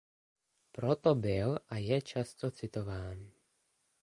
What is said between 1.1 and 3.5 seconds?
byl a je často citován.